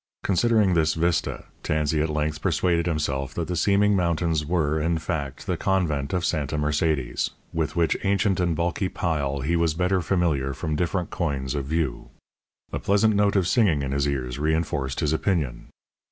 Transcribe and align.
Considering 0.23 0.73
this 0.73 0.95
vista, 0.95 1.45
Tansey 1.61 2.01
at 2.01 2.09
length 2.09 2.41
persuaded 2.41 2.87
himself 2.87 3.35
that 3.35 3.47
the 3.47 3.55
seeming 3.55 3.95
mountains 3.95 4.43
were, 4.43 4.81
in 4.81 4.97
fact, 4.97 5.45
the 5.45 5.55
convent 5.57 6.11
of 6.11 6.25
Santa 6.25 6.57
Mercedes, 6.57 7.29
with 7.53 7.75
which 7.75 7.95
ancient 8.03 8.39
and 8.39 8.55
bulky 8.55 8.89
pile 8.89 9.41
he 9.41 9.55
was 9.55 9.75
better 9.75 10.01
familiar 10.01 10.55
from 10.55 10.75
different 10.75 11.11
coigns 11.11 11.53
of 11.53 11.65
view. 11.65 12.09
A 12.73 12.79
pleasant 12.79 13.13
note 13.13 13.35
of 13.35 13.47
singing 13.47 13.83
in 13.83 13.91
his 13.91 14.07
ears 14.07 14.39
reinforced 14.39 15.01
his 15.01 15.13
opinion. 15.13 15.67